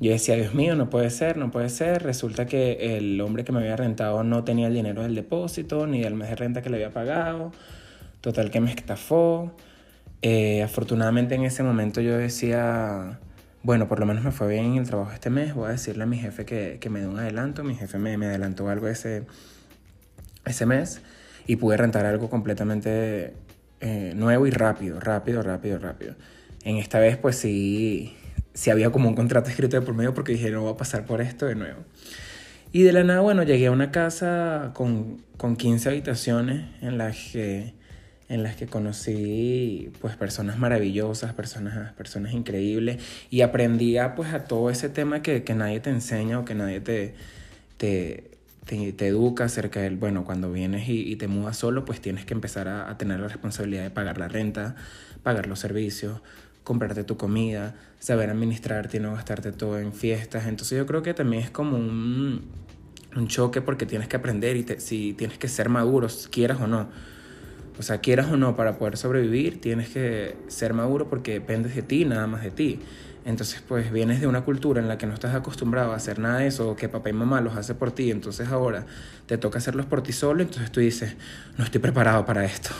Yo 0.00 0.10
decía, 0.10 0.34
Dios 0.34 0.54
mío, 0.54 0.74
no 0.74 0.90
puede 0.90 1.10
ser, 1.10 1.36
no 1.36 1.50
puede 1.50 1.68
ser. 1.68 2.02
Resulta 2.02 2.46
que 2.46 2.96
el 2.96 3.20
hombre 3.20 3.44
que 3.44 3.52
me 3.52 3.60
había 3.60 3.76
rentado 3.76 4.24
no 4.24 4.44
tenía 4.44 4.66
el 4.66 4.74
dinero 4.74 5.02
del 5.02 5.14
depósito 5.14 5.86
ni 5.86 6.00
del 6.00 6.14
mes 6.14 6.28
de 6.28 6.36
renta 6.36 6.62
que 6.62 6.70
le 6.70 6.76
había 6.76 6.90
pagado. 6.90 7.52
Total 8.20 8.50
que 8.50 8.60
me 8.60 8.70
estafó. 8.70 9.52
Eh, 10.22 10.62
afortunadamente 10.62 11.34
en 11.34 11.44
ese 11.44 11.62
momento 11.62 12.00
yo 12.00 12.16
decía, 12.16 13.20
bueno, 13.64 13.88
por 13.88 13.98
lo 13.98 14.06
menos 14.06 14.22
me 14.22 14.30
fue 14.30 14.48
bien 14.48 14.66
en 14.66 14.76
el 14.76 14.86
trabajo 14.86 15.10
este 15.12 15.30
mes, 15.30 15.52
voy 15.52 15.66
a 15.66 15.70
decirle 15.70 16.04
a 16.04 16.06
mi 16.06 16.16
jefe 16.16 16.44
que, 16.44 16.78
que 16.80 16.90
me 16.90 17.00
dé 17.00 17.08
un 17.08 17.18
adelanto, 17.18 17.64
mi 17.64 17.74
jefe 17.74 17.98
me, 17.98 18.16
me, 18.16 18.26
adelantó 18.26 18.68
algo 18.68 18.86
ese, 18.86 19.24
ese 20.44 20.64
mes 20.64 21.02
y 21.46 21.56
pude 21.56 21.76
rentar 21.76 22.06
algo 22.06 22.30
completamente 22.30 23.34
eh, 23.82 24.12
nuevo 24.16 24.46
y 24.46 24.50
rápido, 24.50 25.00
rápido, 25.00 25.42
rápido, 25.42 25.78
rápido. 25.78 26.14
En 26.64 26.76
esta 26.76 26.98
vez 27.00 27.16
pues 27.16 27.36
sí, 27.36 28.16
sí 28.54 28.70
había 28.70 28.90
como 28.90 29.08
un 29.08 29.14
contrato 29.14 29.50
escrito 29.50 29.78
de 29.78 29.84
por 29.84 29.94
medio 29.94 30.14
porque 30.14 30.32
dije 30.32 30.50
no 30.50 30.62
voy 30.62 30.72
a 30.72 30.76
pasar 30.76 31.04
por 31.04 31.20
esto 31.20 31.46
de 31.46 31.56
nuevo. 31.56 31.80
Y 32.72 32.84
de 32.84 32.92
la 32.92 33.04
nada, 33.04 33.20
bueno, 33.20 33.42
llegué 33.42 33.66
a 33.66 33.70
una 33.70 33.90
casa 33.90 34.70
con, 34.72 35.20
con 35.36 35.56
15 35.56 35.90
habitaciones 35.90 36.64
en 36.80 36.96
las 36.96 37.16
que 37.32 37.74
en 38.28 38.42
las 38.42 38.56
que 38.56 38.66
conocí 38.66 39.92
pues 40.00 40.16
personas 40.16 40.58
maravillosas, 40.58 41.34
personas, 41.34 41.92
personas 41.92 42.32
increíbles 42.32 42.96
y 43.28 43.42
aprendí 43.42 43.98
a, 43.98 44.14
pues 44.14 44.32
a 44.32 44.44
todo 44.44 44.70
ese 44.70 44.88
tema 44.88 45.20
que, 45.20 45.44
que 45.44 45.54
nadie 45.54 45.80
te 45.80 45.90
enseña 45.90 46.38
o 46.38 46.44
que 46.46 46.54
nadie 46.54 46.80
te, 46.80 47.14
te, 47.76 48.31
te, 48.64 49.06
educa 49.06 49.44
acerca 49.44 49.80
del, 49.80 49.96
bueno, 49.96 50.24
cuando 50.24 50.52
vienes 50.52 50.88
y, 50.88 51.16
te 51.16 51.28
mudas 51.28 51.56
solo, 51.56 51.84
pues 51.84 52.00
tienes 52.00 52.24
que 52.24 52.34
empezar 52.34 52.68
a, 52.68 52.96
tener 52.98 53.20
la 53.20 53.28
responsabilidad 53.28 53.82
de 53.82 53.90
pagar 53.90 54.18
la 54.18 54.28
renta, 54.28 54.76
pagar 55.22 55.46
los 55.46 55.58
servicios, 55.58 56.20
comprarte 56.64 57.04
tu 57.04 57.16
comida, 57.16 57.74
saber 57.98 58.30
administrarte 58.30 58.98
y 58.98 59.00
no 59.00 59.14
gastarte 59.14 59.52
todo 59.52 59.78
en 59.78 59.92
fiestas. 59.92 60.46
Entonces 60.46 60.78
yo 60.78 60.86
creo 60.86 61.02
que 61.02 61.14
también 61.14 61.42
es 61.42 61.50
como 61.50 61.76
un, 61.76 62.42
un 63.16 63.28
choque 63.28 63.60
porque 63.60 63.86
tienes 63.86 64.08
que 64.08 64.16
aprender 64.16 64.56
y 64.56 64.62
te, 64.62 64.80
si 64.80 65.12
tienes 65.12 65.38
que 65.38 65.48
ser 65.48 65.68
maduros, 65.68 66.28
quieras 66.30 66.60
o 66.60 66.66
no 66.66 66.88
o 67.78 67.82
sea, 67.82 67.98
quieras 67.98 68.30
o 68.30 68.36
no, 68.36 68.54
para 68.54 68.78
poder 68.78 68.96
sobrevivir 68.96 69.60
tienes 69.60 69.88
que 69.88 70.36
ser 70.48 70.74
maduro 70.74 71.08
porque 71.08 71.32
dependes 71.32 71.74
de 71.74 71.82
ti, 71.82 72.04
nada 72.04 72.26
más 72.26 72.42
de 72.42 72.50
ti. 72.50 72.80
Entonces, 73.24 73.62
pues 73.66 73.92
vienes 73.92 74.20
de 74.20 74.26
una 74.26 74.42
cultura 74.42 74.80
en 74.80 74.88
la 74.88 74.98
que 74.98 75.06
no 75.06 75.14
estás 75.14 75.34
acostumbrado 75.34 75.92
a 75.92 75.96
hacer 75.96 76.18
nada 76.18 76.38
de 76.38 76.48
eso, 76.48 76.74
que 76.74 76.88
papá 76.88 77.10
y 77.10 77.12
mamá 77.12 77.40
los 77.40 77.56
hace 77.56 77.74
por 77.74 77.92
ti, 77.92 78.10
entonces 78.10 78.48
ahora 78.48 78.86
te 79.26 79.38
toca 79.38 79.58
hacerlos 79.58 79.86
por 79.86 80.02
ti 80.02 80.12
solo, 80.12 80.42
entonces 80.42 80.72
tú 80.72 80.80
dices, 80.80 81.14
no 81.56 81.64
estoy 81.64 81.80
preparado 81.80 82.24
para 82.24 82.44
esto. 82.44 82.70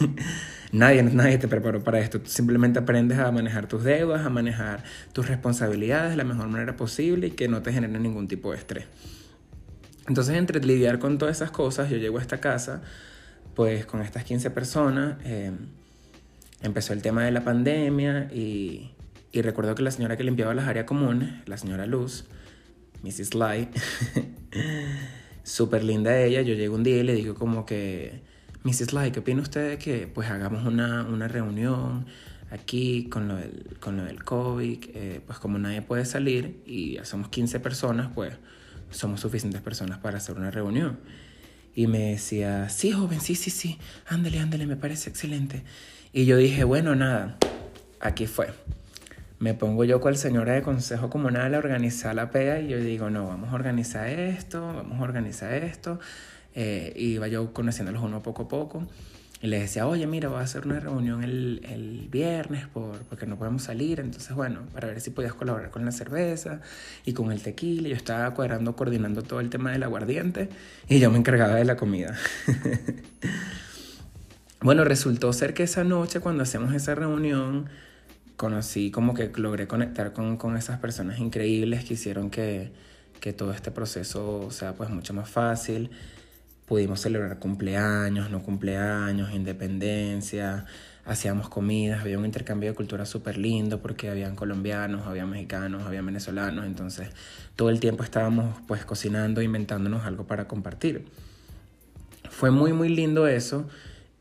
nadie, 0.72 1.02
nadie 1.04 1.38
te 1.38 1.46
preparó 1.46 1.82
para 1.84 2.00
esto. 2.00 2.20
Simplemente 2.24 2.80
aprendes 2.80 3.18
a 3.18 3.30
manejar 3.30 3.68
tus 3.68 3.84
deudas, 3.84 4.26
a 4.26 4.30
manejar 4.30 4.82
tus 5.12 5.28
responsabilidades 5.28 6.10
de 6.10 6.16
la 6.16 6.24
mejor 6.24 6.48
manera 6.48 6.74
posible 6.74 7.28
y 7.28 7.30
que 7.30 7.46
no 7.46 7.62
te 7.62 7.72
genere 7.72 7.98
ningún 8.00 8.26
tipo 8.26 8.50
de 8.50 8.58
estrés. 8.58 8.86
Entonces, 10.08 10.36
entre 10.36 10.60
lidiar 10.64 10.98
con 10.98 11.16
todas 11.16 11.36
esas 11.36 11.52
cosas, 11.52 11.88
yo 11.90 11.96
llego 11.96 12.18
a 12.18 12.22
esta 12.22 12.38
casa 12.38 12.82
pues 13.54 13.86
con 13.86 14.00
estas 14.00 14.24
15 14.24 14.50
personas 14.50 15.16
eh, 15.24 15.52
empezó 16.62 16.92
el 16.92 17.02
tema 17.02 17.24
de 17.24 17.32
la 17.32 17.44
pandemia 17.44 18.30
y, 18.32 18.92
y, 19.32 19.42
recuerdo 19.42 19.74
que 19.74 19.82
la 19.82 19.90
señora 19.90 20.16
que 20.16 20.24
limpiaba 20.24 20.54
las 20.54 20.68
áreas 20.68 20.86
comunes, 20.86 21.30
la 21.46 21.56
señora 21.56 21.86
Luz, 21.86 22.24
Mrs. 23.02 23.34
Light, 23.34 23.68
súper 25.42 25.84
linda 25.84 26.20
ella, 26.20 26.42
yo 26.42 26.54
llego 26.54 26.74
un 26.74 26.82
día 26.82 26.98
y 26.98 27.02
le 27.02 27.14
digo 27.14 27.34
como 27.34 27.66
que 27.66 28.20
Mrs. 28.64 28.92
Like, 28.92 29.12
¿qué 29.12 29.20
opina 29.20 29.42
usted 29.42 29.70
de 29.70 29.78
que 29.78 30.06
pues 30.06 30.30
hagamos 30.30 30.64
una, 30.66 31.02
una 31.04 31.26
reunión 31.28 32.06
aquí 32.50 33.08
con 33.08 33.26
lo 33.28 33.36
del, 33.36 33.76
con 33.80 33.96
lo 33.96 34.04
del 34.04 34.22
COVID? 34.22 34.84
Pues 35.26 35.38
como 35.38 35.58
nadie 35.58 35.82
puede 35.82 36.04
salir 36.04 36.62
y 36.66 36.98
somos 37.02 37.28
15 37.28 37.58
personas, 37.60 38.10
pues 38.14 38.34
somos 38.90 39.20
suficientes 39.20 39.60
personas 39.60 39.98
para 39.98 40.18
hacer 40.18 40.36
una 40.36 40.50
reunión. 40.50 41.00
Y 41.74 41.86
me 41.86 42.10
decía, 42.10 42.68
sí, 42.68 42.92
joven, 42.92 43.20
sí, 43.20 43.34
sí, 43.34 43.50
sí, 43.50 43.78
ándale, 44.06 44.38
ándale, 44.38 44.66
me 44.66 44.76
parece 44.76 45.08
excelente. 45.08 45.62
Y 46.12 46.26
yo 46.26 46.36
dije, 46.36 46.64
bueno, 46.64 46.94
nada, 46.94 47.38
aquí 48.00 48.26
fue. 48.26 48.52
Me 49.42 49.54
pongo 49.54 49.82
yo 49.82 50.00
el 50.08 50.16
señora 50.16 50.52
de 50.52 50.62
consejo 50.62 51.10
comunal 51.10 51.52
a 51.56 51.58
organizar 51.58 52.14
la 52.14 52.30
PEA 52.30 52.60
y 52.60 52.68
yo 52.68 52.78
digo, 52.78 53.10
no, 53.10 53.26
vamos 53.26 53.50
a 53.50 53.56
organizar 53.56 54.06
esto, 54.06 54.64
vamos 54.64 55.00
a 55.00 55.02
organizar 55.02 55.52
esto. 55.52 55.98
Eh, 56.54 56.92
iba 56.94 57.26
yo 57.26 57.52
conociéndolos 57.52 58.04
uno 58.04 58.22
poco 58.22 58.44
a 58.44 58.48
poco. 58.48 58.86
Y 59.40 59.48
les 59.48 59.62
decía, 59.62 59.88
oye, 59.88 60.06
mira, 60.06 60.28
voy 60.28 60.38
a 60.38 60.42
hacer 60.42 60.64
una 60.64 60.78
reunión 60.78 61.24
el, 61.24 61.66
el 61.68 62.06
viernes 62.08 62.68
por, 62.68 63.00
porque 63.08 63.26
no 63.26 63.36
podemos 63.36 63.64
salir. 63.64 63.98
Entonces, 63.98 64.32
bueno, 64.36 64.60
para 64.72 64.86
ver 64.86 65.00
si 65.00 65.10
podías 65.10 65.34
colaborar 65.34 65.72
con 65.72 65.84
la 65.84 65.90
cerveza 65.90 66.60
y 67.04 67.12
con 67.12 67.32
el 67.32 67.42
tequila. 67.42 67.88
Yo 67.88 67.96
estaba 67.96 68.32
cuadrando, 68.34 68.76
coordinando 68.76 69.22
todo 69.22 69.40
el 69.40 69.50
tema 69.50 69.72
del 69.72 69.82
aguardiente 69.82 70.50
y 70.88 71.00
yo 71.00 71.10
me 71.10 71.18
encargaba 71.18 71.56
de 71.56 71.64
la 71.64 71.74
comida. 71.74 72.16
bueno, 74.60 74.84
resultó 74.84 75.32
ser 75.32 75.52
que 75.52 75.64
esa 75.64 75.82
noche, 75.82 76.20
cuando 76.20 76.44
hacemos 76.44 76.72
esa 76.74 76.94
reunión, 76.94 77.68
conocí 78.42 78.90
como 78.90 79.14
que 79.14 79.30
logré 79.36 79.68
conectar 79.68 80.12
con, 80.12 80.36
con 80.36 80.56
esas 80.56 80.80
personas 80.80 81.20
increíbles 81.20 81.84
que 81.84 81.94
hicieron 81.94 82.28
que, 82.28 82.72
que 83.20 83.32
todo 83.32 83.52
este 83.52 83.70
proceso 83.70 84.50
sea 84.50 84.74
pues 84.74 84.90
mucho 84.90 85.14
más 85.14 85.30
fácil 85.30 85.90
pudimos 86.66 86.98
celebrar 87.00 87.38
cumpleaños, 87.38 88.30
no 88.30 88.42
cumpleaños, 88.42 89.30
independencia, 89.32 90.64
hacíamos 91.04 91.48
comidas, 91.48 92.00
había 92.00 92.18
un 92.18 92.24
intercambio 92.24 92.70
de 92.70 92.74
cultura 92.74 93.06
súper 93.06 93.38
lindo 93.38 93.80
porque 93.80 94.10
habían 94.10 94.34
colombianos, 94.34 95.06
había 95.06 95.24
mexicanos, 95.24 95.84
había 95.84 96.02
venezolanos, 96.02 96.66
entonces 96.66 97.10
todo 97.54 97.70
el 97.70 97.78
tiempo 97.78 98.02
estábamos 98.02 98.56
pues 98.66 98.84
cocinando, 98.84 99.40
inventándonos 99.40 100.04
algo 100.04 100.26
para 100.26 100.48
compartir. 100.48 101.04
Fue 102.28 102.50
muy 102.50 102.72
muy 102.72 102.88
lindo 102.88 103.28
eso 103.28 103.68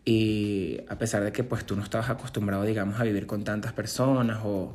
y 0.05 0.79
a 0.89 0.97
pesar 0.97 1.23
de 1.23 1.31
que 1.31 1.43
pues 1.43 1.65
tú 1.65 1.75
no 1.75 1.83
estabas 1.83 2.09
acostumbrado 2.09 2.63
digamos 2.63 2.99
a 2.99 3.03
vivir 3.03 3.27
con 3.27 3.43
tantas 3.43 3.73
personas 3.73 4.39
o 4.43 4.73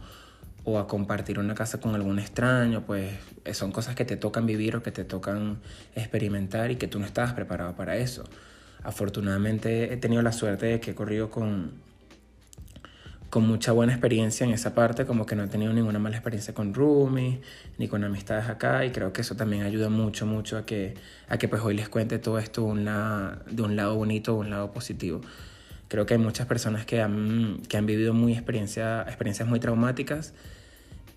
o 0.67 0.81
a 0.81 0.89
compartir 0.89 1.39
una 1.39 1.55
casa 1.55 1.81
con 1.81 1.95
algún 1.95 2.19
extraño, 2.19 2.83
pues 2.85 3.13
son 3.53 3.71
cosas 3.71 3.95
que 3.95 4.05
te 4.05 4.17
tocan 4.17 4.47
vivir 4.47 4.75
o 4.75 4.83
que 4.83 4.91
te 4.91 5.05
tocan 5.05 5.59
experimentar 5.95 6.73
y 6.73 6.77
que 6.77 6.89
tú 6.89 6.99
no 6.99 7.07
estabas 7.07 7.35
preparado 7.35 7.77
para 7.77 7.97
eso. 7.97 8.25
Afortunadamente 8.83 9.93
he 9.93 9.97
tenido 9.97 10.23
la 10.23 10.33
suerte 10.33 10.67
de 10.67 10.81
que 10.81 10.91
he 10.91 10.95
corrido 10.97 11.31
con, 11.31 11.71
con 13.31 13.47
mucha 13.47 13.73
buena 13.73 13.93
experiencia 13.93 14.47
en 14.47 14.53
esa 14.53 14.75
parte, 14.75 15.05
como 15.05 15.27
que 15.27 15.35
no 15.35 15.45
he 15.45 15.49
tenido 15.49 15.73
ninguna 15.73 15.99
mala 15.99 16.17
experiencia 16.17 16.55
con 16.55 16.75
roomies 16.75 17.41
ni 17.79 17.89
con 17.89 18.05
amistades 18.05 18.49
acá 18.49 18.85
y 18.85 18.91
creo 18.91 19.13
que 19.13 19.23
eso 19.23 19.35
también 19.35 19.63
ayuda 19.63 19.89
mucho, 19.89 20.27
mucho 20.27 20.57
a 20.59 20.65
que, 20.65 20.95
a 21.29 21.37
que 21.39 21.49
pues 21.49 21.63
hoy 21.63 21.75
les 21.75 21.89
cuente 21.89 22.19
todo 22.19 22.39
esto 22.39 22.63
de 22.63 23.63
un 23.63 23.77
lado 23.77 23.97
bonito, 23.97 24.35
de 24.35 24.39
un 24.39 24.51
lado 24.51 24.73
positivo. 24.73 25.21
Creo 25.89 26.07
que 26.07 26.15
hay 26.15 26.21
muchas 26.21 26.47
personas 26.47 26.85
que 26.85 27.01
han, 27.01 27.63
que 27.69 27.77
han 27.77 27.87
vivido 27.87 28.13
muy 28.15 28.33
experiencia, 28.33 29.03
experiencias 29.03 29.49
muy 29.49 29.61
traumáticas 29.61 30.35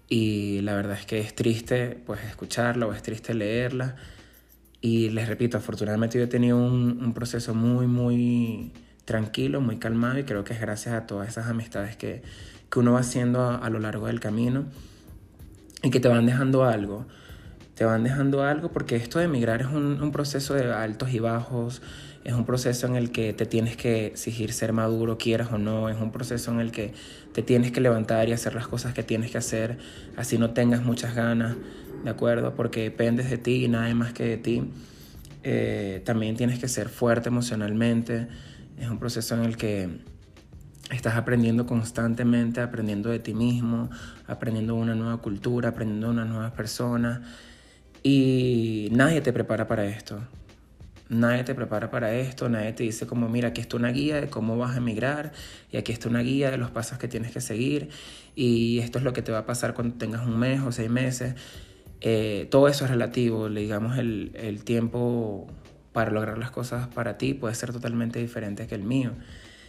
y 0.07 0.61
la 0.61 0.75
verdad 0.75 0.97
es 0.99 1.05
que 1.05 1.19
es 1.19 1.35
triste 1.35 2.01
pues 2.05 2.23
escucharla 2.23 2.87
o 2.87 2.93
es 2.93 3.03
triste 3.03 3.33
leerla. 3.33 3.95
Y 4.81 5.09
les 5.09 5.27
repito, 5.27 5.57
afortunadamente 5.57 6.17
yo 6.17 6.23
he 6.23 6.27
tenido 6.27 6.57
un, 6.57 7.03
un, 7.03 7.13
proceso 7.13 7.53
muy, 7.53 7.85
muy 7.85 8.71
tranquilo, 9.09 9.59
muy 9.59 9.77
calmado 9.77 10.19
y 10.19 10.23
creo 10.23 10.43
que 10.43 10.53
es 10.53 10.61
gracias 10.61 10.93
a 10.93 11.07
todas 11.07 11.27
esas 11.27 11.47
amistades 11.47 11.97
que, 11.97 12.21
que 12.69 12.77
uno 12.77 12.93
va 12.93 12.99
haciendo 12.99 13.49
a, 13.49 13.67
lo 13.71 13.79
largo 13.79 14.05
del 14.05 14.19
camino 14.19 14.65
y 15.81 15.89
que 15.89 15.99
te 15.99 16.07
van 16.07 16.27
dejando 16.27 16.63
algo. 16.63 17.07
Te 17.73 17.85
van 17.85 18.03
dejando 18.03 18.43
algo 18.43 18.71
porque 18.71 18.97
esto 18.97 19.17
de 19.17 19.25
emigrar 19.25 19.61
es 19.61 19.67
un, 19.67 20.11
proceso 20.11 20.53
de 20.53 20.71
altos 20.71 21.11
y 21.11 21.17
bajos, 21.17 21.81
es 22.23 22.33
un 22.33 22.45
proceso 22.45 22.85
en 22.85 22.97
el 22.97 23.11
que 23.11 23.33
te 23.33 23.47
tienes 23.47 23.77
que 23.77 24.05
exigir 24.05 24.53
ser 24.53 24.73
maduro, 24.73 25.17
quieras 25.17 25.51
o 25.51 25.57
no, 25.57 25.89
es 25.89 25.99
un 25.99 26.11
proceso 26.11 26.51
en 26.51 26.59
el 26.59 26.71
que 26.71 26.93
te 27.33 27.41
tienes 27.41 27.71
que 27.71 27.81
levantar 27.81 28.29
y 28.29 28.33
hacer 28.33 28.53
las 28.53 28.67
cosas 28.67 28.93
que 28.93 29.01
tienes 29.01 29.31
que 29.31 29.39
hacer, 29.39 29.79
así 30.17 30.37
no 30.37 30.51
tengas 30.51 30.83
muchas 30.83 31.15
ganas, 31.15 31.55
¿de 32.03 32.09
acuerdo? 32.11 32.53
Porque 32.53 32.83
dependes 32.83 33.31
de 33.31 33.39
ti 33.39 33.65
y 33.65 33.67
nada 33.69 33.91
más 33.95 34.13
que 34.13 34.25
de 34.25 34.37
ti. 34.37 34.69
Eh, 35.41 36.01
también 36.05 36.35
tienes 36.35 36.59
que 36.59 36.67
ser 36.67 36.89
fuerte 36.89 37.29
emocionalmente, 37.29 38.27
es 38.79 38.89
un 38.89 38.99
proceso 38.99 39.35
en 39.35 39.43
el 39.43 39.57
que 39.57 39.89
estás 40.91 41.15
aprendiendo 41.15 41.65
constantemente, 41.65 42.61
aprendiendo 42.61 43.09
de 43.09 43.19
ti 43.19 43.33
mismo, 43.33 43.89
aprendiendo 44.27 44.75
una 44.75 44.95
nueva 44.95 45.17
cultura, 45.17 45.69
aprendiendo 45.69 46.09
unas 46.09 46.27
nuevas 46.27 46.51
personas 46.51 47.21
y 48.01 48.89
nadie 48.91 49.21
te 49.21 49.33
prepara 49.33 49.67
para 49.67 49.85
esto. 49.85 50.19
Nadie 51.09 51.43
te 51.43 51.55
prepara 51.55 51.89
para 51.89 52.13
esto, 52.13 52.49
nadie 52.49 52.71
te 52.73 52.83
dice 52.83 53.07
como, 53.07 53.29
mira, 53.29 53.49
aquí 53.49 53.61
está 53.61 53.77
una 53.77 53.89
guía 53.89 54.21
de 54.21 54.27
cómo 54.27 54.57
vas 54.57 54.75
a 54.75 54.77
emigrar 54.77 55.31
y 55.71 55.77
aquí 55.77 55.91
está 55.91 56.07
una 56.07 56.19
guía 56.19 56.51
de 56.51 56.57
los 56.57 56.69
pasos 56.69 56.99
que 56.99 57.07
tienes 57.07 57.31
que 57.31 57.41
seguir 57.41 57.89
y 58.35 58.77
esto 58.79 58.99
es 58.99 59.03
lo 59.03 59.11
que 59.11 59.23
te 59.23 59.31
va 59.31 59.39
a 59.39 59.45
pasar 59.45 59.73
cuando 59.73 59.95
tengas 59.95 60.25
un 60.25 60.37
mes 60.37 60.61
o 60.61 60.71
seis 60.71 60.89
meses. 60.89 61.33
Eh, 62.01 62.47
todo 62.51 62.67
eso 62.67 62.85
es 62.85 62.91
relativo, 62.91 63.49
digamos, 63.49 63.97
el, 63.97 64.31
el 64.35 64.63
tiempo 64.63 65.47
para 65.93 66.11
lograr 66.11 66.37
las 66.37 66.51
cosas 66.51 66.87
para 66.87 67.17
ti 67.17 67.33
puede 67.33 67.55
ser 67.55 67.71
totalmente 67.71 68.19
diferente 68.19 68.67
que 68.67 68.75
el 68.75 68.83
mío. 68.83 69.11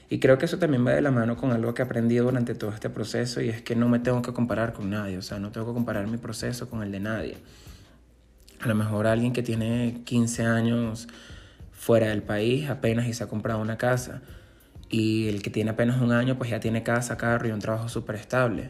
Y 0.08 0.18
creo 0.18 0.38
que 0.38 0.46
eso 0.46 0.58
también 0.58 0.84
va 0.84 0.90
de 0.90 1.02
la 1.02 1.12
mano 1.12 1.36
con 1.36 1.52
algo 1.52 1.72
que 1.72 1.82
he 1.82 1.84
aprendido 1.84 2.24
durante 2.24 2.54
todo 2.56 2.70
este 2.70 2.90
proceso 2.90 3.40
y 3.40 3.48
es 3.48 3.62
que 3.62 3.76
no 3.76 3.88
me 3.88 4.00
tengo 4.00 4.22
que 4.22 4.32
comparar 4.32 4.72
con 4.72 4.90
nadie, 4.90 5.16
o 5.16 5.22
sea, 5.22 5.38
no 5.38 5.52
tengo 5.52 5.68
que 5.68 5.72
comparar 5.72 6.08
mi 6.08 6.16
proceso 6.16 6.68
con 6.68 6.82
el 6.82 6.90
de 6.90 6.98
nadie. 6.98 7.36
A 8.60 8.66
lo 8.66 8.74
mejor 8.74 9.06
alguien 9.06 9.32
que 9.32 9.42
tiene 9.42 10.02
15 10.04 10.44
años 10.44 11.08
fuera 11.70 12.08
del 12.08 12.22
país 12.22 12.68
apenas 12.68 13.06
y 13.06 13.14
se 13.14 13.24
ha 13.24 13.28
comprado 13.28 13.60
una 13.60 13.78
casa. 13.78 14.20
Y 14.90 15.28
el 15.28 15.42
que 15.42 15.50
tiene 15.50 15.70
apenas 15.70 16.02
un 16.02 16.12
año 16.12 16.36
pues 16.36 16.50
ya 16.50 16.60
tiene 16.60 16.82
casa, 16.82 17.16
carro 17.16 17.48
y 17.48 17.52
un 17.52 17.60
trabajo 17.60 17.88
súper 17.88 18.16
estable. 18.16 18.68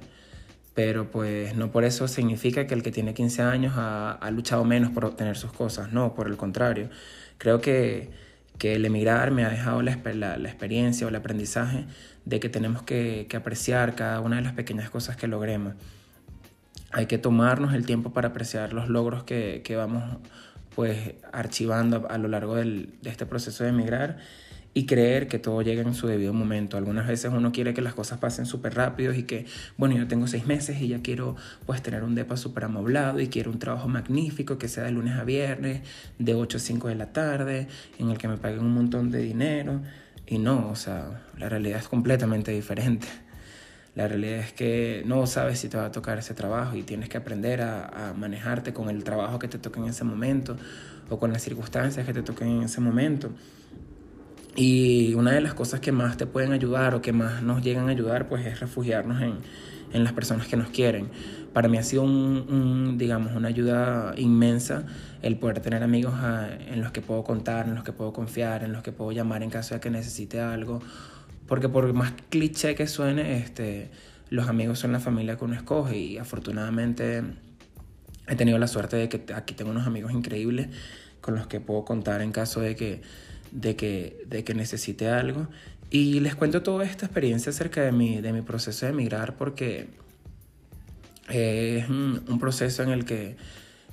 Pero 0.74 1.10
pues 1.10 1.56
no 1.56 1.72
por 1.72 1.84
eso 1.84 2.06
significa 2.06 2.66
que 2.66 2.74
el 2.74 2.82
que 2.82 2.92
tiene 2.92 3.14
15 3.14 3.42
años 3.42 3.74
ha, 3.76 4.12
ha, 4.12 4.30
luchado 4.30 4.64
menos 4.64 4.92
por 4.92 5.06
obtener 5.06 5.36
sus 5.36 5.52
cosas. 5.52 5.92
No, 5.92 6.14
por 6.14 6.28
el 6.28 6.36
contrario. 6.36 6.90
Creo 7.40 7.62
que, 7.62 8.10
que 8.58 8.74
el 8.74 8.84
emigrar 8.84 9.30
me 9.30 9.46
ha 9.46 9.48
dejado 9.48 9.80
la, 9.80 9.96
la, 9.96 10.36
experiencia 10.46 11.06
o 11.06 11.08
el 11.08 11.16
aprendizaje 11.16 11.86
de 12.26 12.38
que 12.38 12.50
tenemos 12.50 12.82
que, 12.82 13.26
que 13.30 13.38
apreciar 13.38 13.94
cada 13.94 14.20
una 14.20 14.36
de 14.36 14.42
las 14.42 14.52
pequeñas 14.52 14.90
cosas 14.90 15.16
que 15.16 15.26
logremos. 15.26 15.72
Hay 16.92 17.06
que 17.06 17.16
tomarnos 17.16 17.72
el 17.72 17.86
tiempo 17.86 18.12
para 18.12 18.28
apreciar 18.28 18.74
los 18.74 18.90
logros 18.90 19.24
que, 19.24 19.62
que 19.64 19.74
vamos 19.74 20.18
pues 20.74 21.14
archivando 21.32 22.06
a, 22.10 22.14
a 22.14 22.18
lo 22.18 22.28
largo 22.28 22.56
del, 22.56 22.92
de 23.00 23.08
este 23.08 23.24
proceso 23.24 23.64
de 23.64 23.70
emigrar 23.70 24.18
y 24.72 24.86
creer 24.86 25.26
que 25.26 25.38
todo 25.38 25.62
llega 25.62 25.82
en 25.82 25.94
su 25.94 26.06
debido 26.06 26.32
momento. 26.32 26.76
Algunas 26.76 27.06
veces 27.06 27.32
uno 27.34 27.50
quiere 27.50 27.74
que 27.74 27.82
las 27.82 27.94
cosas 27.94 28.18
pasen 28.18 28.46
súper 28.46 28.74
rápido 28.74 29.12
y 29.12 29.24
que, 29.24 29.46
bueno, 29.76 29.96
yo 29.96 30.06
tengo 30.06 30.28
seis 30.28 30.46
meses 30.46 30.80
y 30.80 30.88
ya 30.88 31.00
quiero 31.02 31.36
pues 31.66 31.82
tener 31.82 32.04
un 32.04 32.14
depa 32.14 32.36
súper 32.36 32.64
amoblado 32.64 33.20
y 33.20 33.28
quiero 33.28 33.50
un 33.50 33.58
trabajo 33.58 33.88
magnífico 33.88 34.58
que 34.58 34.68
sea 34.68 34.84
de 34.84 34.92
lunes 34.92 35.14
a 35.16 35.24
viernes, 35.24 35.82
de 36.18 36.34
8 36.34 36.56
a 36.56 36.60
5 36.60 36.88
de 36.88 36.94
la 36.94 37.12
tarde, 37.12 37.66
en 37.98 38.10
el 38.10 38.18
que 38.18 38.28
me 38.28 38.36
paguen 38.36 38.60
un 38.60 38.72
montón 38.72 39.10
de 39.10 39.18
dinero. 39.18 39.80
Y 40.26 40.38
no, 40.38 40.68
o 40.70 40.76
sea, 40.76 41.24
la 41.36 41.48
realidad 41.48 41.80
es 41.80 41.88
completamente 41.88 42.52
diferente. 42.52 43.08
La 43.96 44.06
realidad 44.06 44.38
es 44.38 44.52
que 44.52 45.02
no 45.04 45.26
sabes 45.26 45.58
si 45.58 45.68
te 45.68 45.76
va 45.76 45.86
a 45.86 45.90
tocar 45.90 46.16
ese 46.16 46.32
trabajo 46.32 46.76
y 46.76 46.84
tienes 46.84 47.08
que 47.08 47.16
aprender 47.16 47.60
a, 47.60 48.10
a, 48.10 48.14
manejarte 48.14 48.72
con 48.72 48.88
el 48.88 49.02
trabajo 49.02 49.40
que 49.40 49.48
te 49.48 49.58
toque 49.58 49.80
en 49.80 49.86
ese 49.86 50.04
momento 50.04 50.56
o 51.08 51.18
con 51.18 51.32
las 51.32 51.42
circunstancias 51.42 52.06
que 52.06 52.12
te 52.12 52.22
toquen 52.22 52.48
en 52.48 52.62
ese 52.62 52.80
momento. 52.80 53.32
Y 54.56 55.14
una 55.14 55.32
de 55.32 55.40
las 55.40 55.54
cosas 55.54 55.80
que 55.80 55.92
más 55.92 56.16
te 56.16 56.26
pueden 56.26 56.52
ayudar 56.52 56.94
o 56.94 57.02
que 57.02 57.12
más 57.12 57.42
nos 57.42 57.62
llegan 57.62 57.88
a 57.88 57.92
ayudar 57.92 58.28
pues 58.28 58.44
es 58.46 58.60
refugiarnos 58.60 59.22
en, 59.22 59.34
en 59.92 60.04
las 60.04 60.12
personas 60.12 60.48
que 60.48 60.56
nos 60.56 60.70
quieren. 60.70 61.08
Para 61.52 61.68
mí 61.68 61.78
ha 61.78 61.82
sido 61.82 62.02
un, 62.02 62.96
digamos, 62.98 63.34
una 63.34 63.48
ayuda 63.48 64.14
inmensa 64.16 64.84
el 65.22 65.36
poder 65.36 65.60
tener 65.60 65.82
amigos 65.82 66.14
a, 66.14 66.48
en 66.52 66.80
los 66.80 66.92
que 66.92 67.00
puedo 67.00 67.24
contar, 67.24 67.66
en 67.66 67.74
los 67.74 67.84
que 67.84 67.92
puedo 67.92 68.12
confiar, 68.12 68.62
en 68.64 68.72
los 68.72 68.82
que 68.82 68.92
puedo 68.92 69.12
llamar 69.12 69.42
en 69.42 69.50
caso 69.50 69.74
de 69.74 69.80
que 69.80 69.90
necesite 69.90 70.40
algo 70.40 70.80
porque 71.50 71.68
por 71.68 71.92
más 71.94 72.12
cliché 72.28 72.76
que 72.76 72.86
suene, 72.86 73.38
este, 73.38 73.90
los 74.28 74.48
amigos 74.48 74.78
son 74.78 74.92
la 74.92 75.00
familia 75.00 75.36
que 75.36 75.44
uno 75.44 75.56
escoge 75.56 75.98
y 75.98 76.16
afortunadamente 76.16 77.24
he 78.28 78.36
tenido 78.36 78.56
la 78.56 78.68
suerte 78.68 78.96
de 78.96 79.08
que 79.08 79.34
aquí 79.34 79.54
tengo 79.54 79.72
unos 79.72 79.84
amigos 79.84 80.12
increíbles 80.12 80.68
con 81.20 81.34
los 81.34 81.48
que 81.48 81.58
puedo 81.58 81.84
contar 81.84 82.22
en 82.22 82.30
caso 82.30 82.60
de 82.60 82.76
que, 82.76 83.02
de 83.52 83.76
que, 83.76 84.24
de 84.26 84.44
que 84.44 84.54
necesite 84.54 85.08
algo. 85.08 85.48
Y 85.90 86.20
les 86.20 86.34
cuento 86.34 86.62
toda 86.62 86.84
esta 86.84 87.06
experiencia 87.06 87.50
acerca 87.50 87.82
de 87.82 87.92
mi, 87.92 88.20
de 88.20 88.32
mi 88.32 88.42
proceso 88.42 88.86
de 88.86 88.92
emigrar 88.92 89.36
porque 89.36 89.88
es 91.28 91.88
un 91.88 92.38
proceso 92.40 92.82
en 92.82 92.90
el, 92.90 93.04
que, 93.04 93.36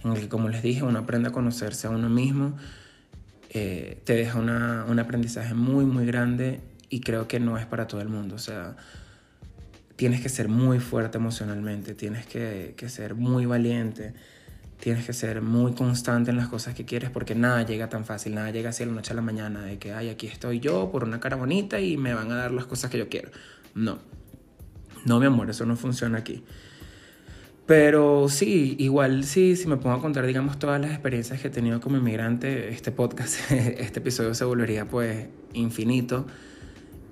en 0.04 0.12
el 0.12 0.20
que, 0.22 0.30
como 0.30 0.50
les 0.50 0.62
dije, 0.64 0.84
uno 0.84 1.00
aprende 1.00 1.30
a 1.30 1.32
conocerse 1.32 1.88
a 1.88 1.90
uno 1.92 2.10
mismo 2.10 2.56
eh, 3.50 4.02
te 4.04 4.14
deja 4.14 4.40
una, 4.40 4.86
un 4.88 5.00
aprendizaje 5.00 5.54
muy, 5.54 5.86
muy 5.86 6.06
grande 6.06 6.60
y 6.90 7.00
creo 7.00 7.28
que 7.28 7.40
no 7.40 7.58
es 7.58 7.66
para 7.66 7.88
todo 7.88 8.02
el 8.02 8.10
mundo. 8.10 8.36
O 8.36 8.40
sea, 8.40 8.76
tienes 9.96 10.22
que 10.22 10.30
ser 10.30 10.50
muy 10.50 10.80
fuerte 10.80 11.18
emocionalmente, 11.18 11.96
tienes 11.96 12.26
que, 12.26 12.74
que 12.78 12.90
ser 12.90 13.16
muy 13.16 13.46
valiente, 13.46 14.14
tienes 14.80 15.06
que 15.06 15.14
ser 15.14 15.42
muy 15.42 15.74
constante 15.74 16.32
en 16.32 16.38
las 16.38 16.48
cosas 16.48 16.76
que 16.76 16.86
quieres 16.86 17.10
porque 17.10 17.36
nada 17.36 17.64
llega 17.64 17.90
tan 17.90 18.06
fácil, 18.06 18.36
nada 18.36 18.52
llega 18.52 18.70
así 18.70 18.84
de 18.84 18.92
la 18.92 18.96
noche 18.96 19.12
a 19.12 19.16
la 19.16 19.22
mañana 19.22 19.62
de 19.62 19.80
que, 19.80 19.94
ay, 19.94 20.10
aquí 20.10 20.28
estoy 20.28 20.60
yo 20.60 20.92
por 20.92 21.04
una 21.04 21.20
cara 21.20 21.36
bonita 21.36 21.80
y 21.80 21.98
me 21.98 22.14
van 22.14 22.32
a 22.32 22.36
dar 22.36 22.52
las 22.52 22.66
cosas 22.66 22.92
que 22.92 22.98
yo 22.98 23.10
quiero. 23.10 23.32
No, 23.74 24.00
no, 25.06 25.20
mi 25.20 25.26
amor, 25.26 25.50
eso 25.50 25.66
no 25.66 25.76
funciona 25.76 26.18
aquí. 26.20 26.44
Pero 27.66 28.30
sí, 28.30 28.78
igual 28.80 29.26
sí, 29.26 29.58
si 29.58 29.68
me 29.68 29.76
pongo 29.76 29.98
a 29.98 30.02
contar, 30.02 30.26
digamos, 30.26 30.58
todas 30.58 30.80
las 30.80 30.92
experiencias 30.92 31.42
que 31.42 31.50
he 31.50 31.52
tenido 31.52 31.82
como 31.82 31.98
inmigrante, 31.98 32.70
este 32.70 32.92
podcast, 32.92 33.40
este 33.52 34.00
episodio 34.00 34.34
se 34.34 34.46
volvería 34.46 34.86
pues 34.86 35.28
infinito. 35.54 36.28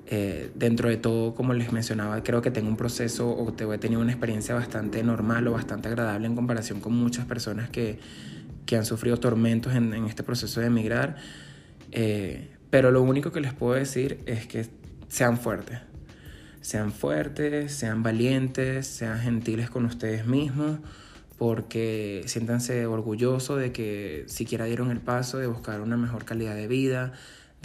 Eh, 0.07 0.51
dentro 0.53 0.89
de 0.89 0.97
todo, 0.97 1.33
como 1.33 1.53
les 1.53 1.71
mencionaba, 1.71 2.21
creo 2.23 2.41
que 2.41 2.51
tengo 2.51 2.69
un 2.69 2.77
proceso 2.77 3.29
o 3.29 3.73
he 3.73 3.77
tenido 3.79 4.01
una 4.01 4.11
experiencia 4.11 4.53
bastante 4.53 5.01
normal 5.01 5.47
o 5.47 5.53
bastante 5.53 5.87
agradable 5.87 6.27
en 6.27 6.35
comparación 6.35 6.79
con 6.79 6.93
muchas 6.93 7.25
personas 7.25 7.69
que, 7.69 7.97
que 8.67 8.77
han 8.77 8.85
sufrido 8.85 9.17
tormentos 9.17 9.73
en, 9.73 9.93
en, 9.93 10.05
este 10.05 10.21
proceso 10.21 10.61
de 10.61 10.67
emigrar. 10.67 11.15
Eh, 11.91 12.49
pero 12.69 12.91
lo 12.91 13.01
único 13.01 13.31
que 13.31 13.41
les 13.41 13.53
puedo 13.53 13.73
decir 13.73 14.19
es 14.27 14.45
que 14.45 14.67
sean 15.07 15.39
fuertes. 15.39 15.79
Sean 16.61 16.91
fuertes, 16.91 17.73
sean 17.73 18.03
valientes, 18.03 18.85
sean 18.87 19.19
gentiles 19.19 19.69
con 19.69 19.85
ustedes 19.85 20.25
mismos, 20.27 20.79
porque 21.37 22.23
siéntanse 22.25 22.85
orgullosos 22.85 23.59
de 23.59 23.71
que 23.71 24.23
siquiera 24.27 24.65
dieron 24.65 24.91
el 24.91 24.99
paso 24.99 25.37
de 25.37 25.47
buscar 25.47 25.81
una 25.81 25.97
mejor 25.97 26.25
calidad 26.25 26.55
de 26.55 26.67
vida, 26.67 27.13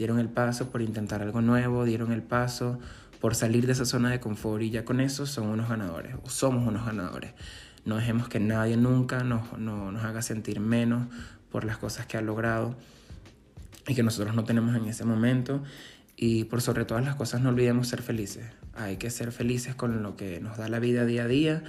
dieron 0.01 0.19
el 0.19 0.31
paso 0.31 0.71
por 0.71 0.81
intentar 0.81 1.21
algo 1.21 1.43
nuevo, 1.43 1.85
dieron 1.85 2.11
el 2.11 2.23
paso 2.23 2.79
por 3.21 3.35
salir 3.35 3.67
de 3.67 3.73
esa 3.73 3.85
zona 3.85 4.11
de 4.11 4.19
confort 4.19 4.63
y 4.63 4.71
ya 4.71 4.83
con 4.83 4.99
eso 4.99 5.27
son 5.27 5.49
unos 5.49 5.69
ganadores, 5.69 6.15
o 6.25 6.31
somos 6.31 6.67
unos 6.67 6.87
ganadores. 6.87 7.35
No 7.85 7.97
dejemos 7.97 8.27
que 8.27 8.41
nadie 8.41 8.79
nunca 8.79 9.25
nos, 9.25 9.59
nos 9.59 10.03
haga 10.03 10.23
sentir 10.23 10.59
menos 10.59 11.07
por 11.51 11.65
las 11.65 11.77
cosas 11.77 12.07
que 12.07 12.17
ha 12.17 12.23
logrado 12.23 12.77
y 13.87 13.95
que 13.95 14.03
nosotros 14.03 14.35
no 14.35 14.45
tenemos 14.45 14.75
en 14.75 14.87
ese 14.87 15.05
momento. 15.05 15.63
Y 16.17 16.45
por 16.45 16.63
sobre 16.63 16.87
todas 16.87 17.05
las 17.05 17.17
cosas 17.17 17.43
no 17.43 17.51
olvidemos 17.51 17.87
ser 17.87 18.01
felices. 18.01 18.47
Hay 18.75 18.97
que 18.97 19.11
ser 19.11 19.33
felices 19.33 19.75
con 19.75 20.03
lo 20.03 20.17
que 20.17 20.41
nos 20.41 20.57
da 20.57 20.69
la 20.69 20.79
vida 20.79 21.05
día 21.05 21.25
a 21.25 21.29
día, 21.29 21.63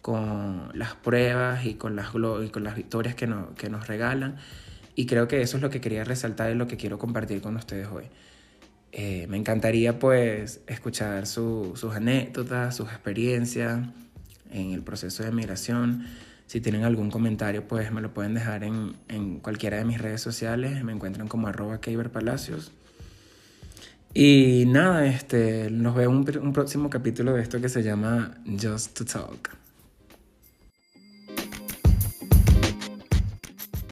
con 0.00 0.70
las 0.72 0.94
pruebas 0.94 1.66
y 1.66 1.74
con 1.74 1.96
las, 1.96 2.14
y 2.14 2.48
con 2.48 2.64
las 2.64 2.76
victorias 2.76 3.14
que, 3.14 3.26
no, 3.26 3.54
que 3.56 3.68
nos 3.68 3.88
regalan 3.88 4.36
y 4.98 5.06
creo 5.06 5.28
que 5.28 5.40
eso 5.40 5.58
es 5.58 5.62
lo 5.62 5.70
que 5.70 5.80
quería 5.80 6.02
resaltar 6.02 6.50
y 6.50 6.56
lo 6.56 6.66
que 6.66 6.76
quiero 6.76 6.98
compartir 6.98 7.40
con 7.40 7.54
ustedes 7.54 7.86
hoy. 7.86 8.06
Eh, 8.90 9.28
me 9.28 9.36
encantaría 9.36 10.00
pues 10.00 10.60
escuchar 10.66 11.28
sus 11.28 11.84
anécdotas, 11.94 12.74
sus 12.74 12.88
experiencias 12.88 13.78
en 14.50 14.72
el 14.72 14.82
proceso 14.82 15.22
de 15.22 15.30
migración. 15.30 16.04
Si 16.46 16.60
tienen 16.60 16.82
algún 16.82 17.12
comentario, 17.12 17.68
pues 17.68 17.92
me 17.92 18.00
lo 18.00 18.12
pueden 18.12 18.34
dejar 18.34 18.64
en, 18.64 18.96
en 19.06 19.38
cualquiera 19.38 19.76
de 19.76 19.84
mis 19.84 20.00
redes 20.00 20.20
sociales. 20.20 20.82
Me 20.82 20.90
encuentran 20.90 21.28
como 21.28 21.46
arroba 21.46 21.78
Palacios. 22.12 22.72
Y 24.14 24.64
nada, 24.66 25.06
este, 25.06 25.70
nos 25.70 25.94
vemos 25.94 26.26
un, 26.28 26.38
un 26.42 26.52
próximo 26.52 26.90
capítulo 26.90 27.34
de 27.34 27.42
esto 27.42 27.60
que 27.60 27.68
se 27.68 27.84
llama 27.84 28.34
Just 28.60 28.98
to 28.98 29.04
Talk. 29.04 29.67